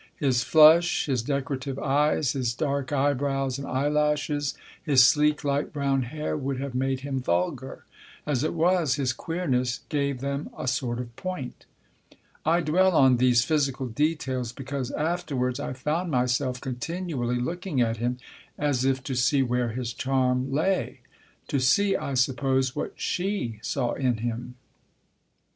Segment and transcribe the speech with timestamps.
[0.17, 6.35] His flush, his decorative eyes, his dark eyebrows and eyelashes, his sleek, light brown hair,
[6.35, 7.85] would have made him vulgar.
[8.25, 11.67] As it was, his queerness gave them a sort of point.
[12.43, 18.17] I dwell on these physical details because, afterwards, I found myself continually looking at him
[18.57, 21.01] as if to see where his charm lay.
[21.49, 24.55] To see, I suppose, what she saw in him.